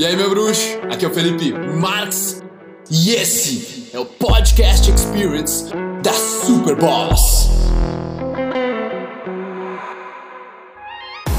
E 0.00 0.06
aí, 0.06 0.16
meu 0.16 0.30
bruxo? 0.30 0.78
Aqui 0.90 1.04
é 1.04 1.08
o 1.08 1.12
Felipe 1.12 1.52
Marx 1.52 2.42
e 2.90 3.10
esse 3.16 3.90
é 3.92 3.98
o 3.98 4.06
Podcast 4.06 4.90
Experience 4.90 5.66
da 6.02 6.14
Superboss. 6.14 7.50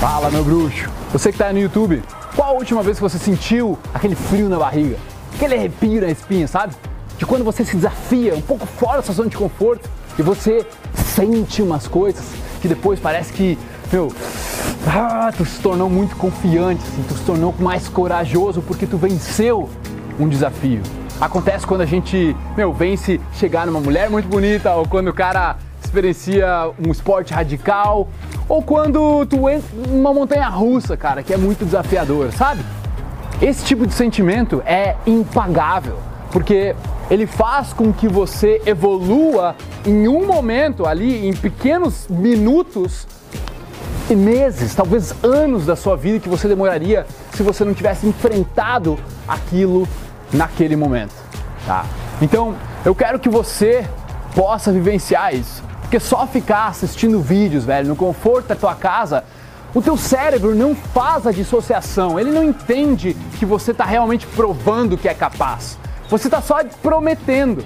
Fala, 0.00 0.28
meu 0.32 0.42
bruxo. 0.42 0.90
Você 1.12 1.30
que 1.30 1.38
tá 1.38 1.46
aí 1.46 1.52
no 1.52 1.60
YouTube, 1.60 2.02
qual 2.34 2.48
a 2.48 2.52
última 2.58 2.82
vez 2.82 2.96
que 2.96 3.02
você 3.04 3.16
sentiu 3.16 3.78
aquele 3.94 4.16
frio 4.16 4.48
na 4.48 4.58
barriga? 4.58 4.96
Aquele 5.36 5.54
arrepio 5.54 6.00
na 6.00 6.08
espinha, 6.08 6.48
sabe? 6.48 6.74
De 7.16 7.24
quando 7.24 7.44
você 7.44 7.64
se 7.64 7.76
desafia 7.76 8.34
um 8.34 8.42
pouco 8.42 8.66
fora 8.66 8.96
da 8.96 9.02
sua 9.04 9.14
zona 9.14 9.30
de 9.30 9.36
conforto 9.36 9.88
e 10.18 10.22
você 10.22 10.66
sente 11.14 11.62
umas 11.62 11.86
coisas 11.86 12.24
que 12.60 12.66
depois 12.66 12.98
parece 12.98 13.32
que, 13.32 13.56
meu, 13.92 14.12
ah, 14.88 15.30
tu 15.36 15.44
se 15.44 15.60
tornou 15.60 15.90
muito 15.90 16.16
confiante, 16.16 16.82
assim, 16.82 17.04
tu 17.06 17.14
se 17.14 17.24
tornou 17.24 17.54
mais 17.58 17.88
corajoso 17.88 18.62
porque 18.62 18.86
tu 18.86 18.96
venceu 18.96 19.68
um 20.18 20.28
desafio. 20.28 20.80
Acontece 21.20 21.66
quando 21.66 21.82
a 21.82 21.86
gente, 21.86 22.34
meu, 22.56 22.72
vence 22.72 23.20
chegar 23.34 23.66
numa 23.66 23.80
mulher 23.80 24.08
muito 24.08 24.28
bonita, 24.28 24.74
ou 24.74 24.86
quando 24.86 25.08
o 25.08 25.12
cara 25.12 25.56
experiencia 25.82 26.70
um 26.78 26.90
esporte 26.90 27.34
radical, 27.34 28.08
ou 28.48 28.62
quando 28.62 29.26
tu 29.26 29.48
entra 29.48 29.68
numa 29.88 30.12
montanha 30.14 30.48
russa, 30.48 30.96
cara, 30.96 31.22
que 31.22 31.34
é 31.34 31.36
muito 31.36 31.64
desafiador, 31.64 32.32
sabe? 32.32 32.62
Esse 33.42 33.64
tipo 33.64 33.86
de 33.86 33.94
sentimento 33.94 34.62
é 34.64 34.96
impagável, 35.06 35.98
porque 36.30 36.74
ele 37.10 37.26
faz 37.26 37.72
com 37.72 37.92
que 37.92 38.08
você 38.08 38.60
evolua 38.66 39.56
em 39.84 40.08
um 40.08 40.26
momento 40.26 40.86
ali, 40.86 41.26
em 41.26 41.34
pequenos 41.34 42.06
minutos, 42.08 43.06
meses, 44.16 44.74
talvez 44.74 45.14
anos 45.22 45.66
da 45.66 45.76
sua 45.76 45.96
vida 45.96 46.18
que 46.18 46.28
você 46.28 46.48
demoraria 46.48 47.06
se 47.32 47.42
você 47.42 47.64
não 47.64 47.74
tivesse 47.74 48.06
enfrentado 48.06 48.98
aquilo 49.26 49.86
naquele 50.32 50.76
momento, 50.76 51.14
tá? 51.66 51.84
Então, 52.20 52.54
eu 52.84 52.94
quero 52.94 53.18
que 53.18 53.28
você 53.28 53.86
possa 54.34 54.72
vivenciar 54.72 55.34
isso, 55.34 55.62
porque 55.80 55.98
só 55.98 56.26
ficar 56.26 56.68
assistindo 56.68 57.20
vídeos, 57.20 57.64
velho, 57.64 57.88
no 57.88 57.96
conforto 57.96 58.48
da 58.48 58.56
tua 58.56 58.74
casa, 58.74 59.24
o 59.74 59.82
teu 59.82 59.96
cérebro 59.96 60.54
não 60.54 60.74
faz 60.74 61.26
a 61.26 61.32
dissociação, 61.32 62.18
ele 62.18 62.30
não 62.30 62.42
entende 62.42 63.14
que 63.38 63.44
você 63.44 63.72
está 63.72 63.84
realmente 63.84 64.26
provando 64.26 64.96
que 64.96 65.08
é 65.08 65.14
capaz. 65.14 65.78
Você 66.08 66.28
está 66.28 66.40
só 66.40 66.56
prometendo. 66.82 67.62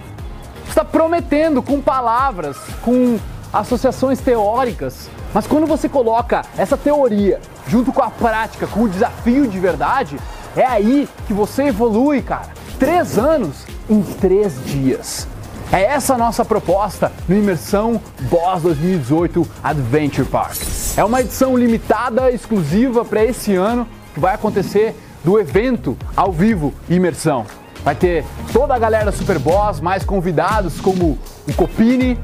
Você 0.65 0.71
está 0.71 0.85
prometendo 0.85 1.63
com 1.63 1.81
palavras, 1.81 2.57
com 2.83 3.19
associações 3.53 4.21
teóricas, 4.21 5.09
mas 5.35 5.47
quando 5.47 5.67
você 5.67 5.89
coloca 5.89 6.43
essa 6.57 6.77
teoria 6.77 7.41
junto 7.67 7.93
com 7.93 8.03
a 8.03 8.11
prática, 8.11 8.67
com 8.67 8.83
o 8.83 8.89
desafio 8.89 9.47
de 9.47 9.59
verdade, 9.59 10.19
é 10.57 10.67
aí 10.67 11.09
que 11.27 11.33
você 11.33 11.65
evolui, 11.65 12.23
cara. 12.23 12.49
Três 12.79 13.19
anos 13.19 13.65
em 13.89 14.03
três 14.03 14.63
dias. 14.65 15.27
É 15.73 15.85
essa 15.85 16.15
a 16.15 16.19
nossa 16.19 16.45
proposta 16.45 17.11
no 17.27 17.35
Imersão 17.35 17.99
Boss 18.29 18.63
2018 18.63 19.49
Adventure 19.65 20.29
Park. 20.29 20.59
É 20.97 21.03
uma 21.03 21.23
edição 21.23 21.57
limitada, 21.57 22.31
exclusiva 22.31 23.05
para 23.05 23.25
esse 23.25 23.55
ano, 23.55 23.89
que 24.13 24.21
vai 24.21 24.35
acontecer 24.35 24.95
do 25.25 25.41
evento 25.41 25.97
ao 26.15 26.31
vivo 26.31 26.75
Imersão. 26.91 27.47
Vai 27.83 27.95
ter 27.95 28.25
toda 28.53 28.75
a 28.75 28.79
galera 28.79 29.11
Super 29.11 29.39
Boss, 29.39 29.81
mais 29.81 30.05
convidados 30.05 30.79
como 30.79 31.19
o 31.49 31.55
Copini, 31.55 32.19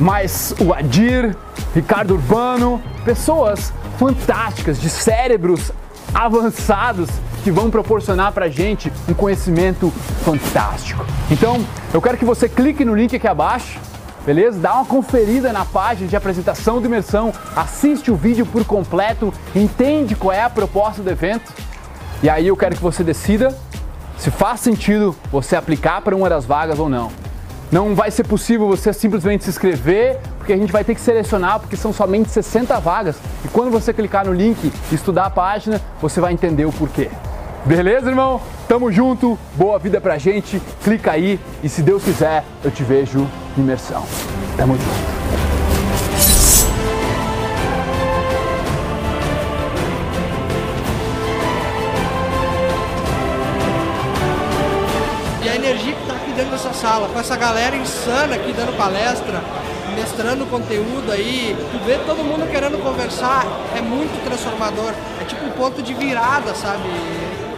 mais 0.00 0.54
o 0.58 0.72
Adir, 0.72 1.36
Ricardo 1.74 2.14
Urbano, 2.14 2.82
pessoas 3.04 3.72
fantásticas, 3.98 4.80
de 4.80 4.88
cérebros 4.88 5.70
avançados 6.12 7.08
que 7.44 7.50
vão 7.50 7.70
proporcionar 7.70 8.32
pra 8.32 8.48
gente 8.48 8.92
um 9.08 9.14
conhecimento 9.14 9.90
fantástico. 10.24 11.04
Então, 11.30 11.64
eu 11.94 12.02
quero 12.02 12.18
que 12.18 12.24
você 12.24 12.48
clique 12.48 12.84
no 12.84 12.94
link 12.94 13.14
aqui 13.14 13.28
abaixo, 13.28 13.78
beleza? 14.26 14.58
Dá 14.58 14.74
uma 14.74 14.84
conferida 14.84 15.52
na 15.52 15.64
página 15.64 16.08
de 16.08 16.16
apresentação 16.16 16.80
do 16.80 16.86
imersão, 16.86 17.32
assiste 17.54 18.10
o 18.10 18.16
vídeo 18.16 18.44
por 18.44 18.64
completo, 18.64 19.32
entende 19.54 20.14
qual 20.14 20.32
é 20.32 20.42
a 20.42 20.50
proposta 20.50 21.02
do 21.02 21.10
evento. 21.10 21.52
E 22.22 22.28
aí 22.28 22.48
eu 22.48 22.56
quero 22.56 22.76
que 22.76 22.82
você 22.82 23.02
decida 23.02 23.56
se 24.18 24.30
faz 24.30 24.60
sentido 24.60 25.16
você 25.32 25.56
aplicar 25.56 26.02
para 26.02 26.14
uma 26.14 26.28
das 26.28 26.44
vagas 26.44 26.78
ou 26.78 26.88
não. 26.88 27.10
Não 27.72 27.94
vai 27.94 28.10
ser 28.10 28.24
possível 28.24 28.66
você 28.66 28.92
simplesmente 28.92 29.44
se 29.44 29.50
inscrever, 29.50 30.18
porque 30.40 30.54
a 30.54 30.56
gente 30.56 30.72
vai 30.72 30.82
ter 30.82 30.94
que 30.94 31.00
selecionar, 31.02 31.60
porque 31.60 31.76
são 31.76 31.92
somente 31.92 32.30
60 32.30 32.80
vagas. 32.80 33.16
E 33.44 33.48
quando 33.48 33.70
você 33.70 33.92
clicar 33.92 34.24
no 34.24 34.32
link 34.32 34.72
e 34.90 34.94
estudar 34.94 35.26
a 35.26 35.30
página, 35.30 35.80
você 36.00 36.18
vai 36.18 36.32
entender 36.32 36.64
o 36.64 36.72
porquê. 36.72 37.10
Beleza, 37.66 38.08
irmão? 38.08 38.40
Tamo 38.66 38.90
junto, 38.90 39.38
boa 39.54 39.78
vida 39.78 40.00
pra 40.00 40.16
gente. 40.16 40.60
Clica 40.82 41.12
aí 41.12 41.38
e 41.62 41.68
se 41.68 41.82
Deus 41.82 42.02
quiser, 42.02 42.42
eu 42.64 42.70
te 42.70 42.82
vejo 42.82 43.28
em 43.56 43.60
imersão. 43.60 44.02
Tamo 44.56 44.72
junto. 44.78 45.20
Dentro 56.44 56.72
sala, 56.72 57.08
com 57.08 57.20
essa 57.20 57.36
galera 57.36 57.76
insana 57.76 58.34
aqui 58.34 58.52
dando 58.52 58.74
palestra, 58.76 59.42
mestrando 59.94 60.46
conteúdo 60.46 61.12
aí, 61.12 61.54
tu 61.70 61.84
vê 61.84 61.98
todo 61.98 62.24
mundo 62.24 62.50
querendo 62.50 62.82
conversar, 62.82 63.46
é 63.76 63.82
muito 63.82 64.24
transformador. 64.24 64.94
É 65.20 65.24
tipo 65.24 65.44
um 65.44 65.50
ponto 65.50 65.82
de 65.82 65.92
virada, 65.92 66.54
sabe? 66.54 66.88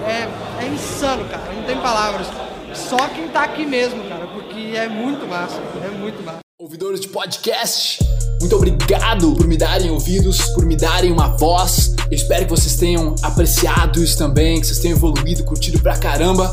É, 0.05 0.29
é 0.65 0.67
insano, 0.67 1.25
cara, 1.27 1.43
não 1.55 1.63
tem 1.63 1.79
palavras. 1.79 2.27
Só 2.75 2.97
quem 3.09 3.29
tá 3.29 3.45
aqui 3.45 3.65
mesmo, 3.65 4.03
cara, 4.09 4.27
porque 4.27 4.77
é 4.77 4.89
muito 4.89 5.29
massa, 5.29 5.61
é 5.85 5.89
muito 5.89 6.23
massa. 6.25 6.39
Ouvidores 6.59 7.01
de 7.01 7.09
podcast, 7.09 7.99
muito 8.41 8.57
obrigado 8.57 9.35
por 9.35 9.47
me 9.47 9.57
darem 9.57 9.91
ouvidos, 9.91 10.41
por 10.55 10.65
me 10.65 10.77
darem 10.77 11.13
uma 11.13 11.29
voz. 11.37 11.95
Eu 12.11 12.17
espero 12.17 12.45
que 12.45 12.51
vocês 12.51 12.77
tenham 12.77 13.15
apreciado 13.23 14.03
isso 14.03 14.19
também, 14.19 14.61
que 14.61 14.67
vocês 14.67 14.79
tenham 14.79 14.97
evoluído, 14.97 15.45
curtido 15.45 15.81
pra 15.81 15.97
caramba. 15.97 16.53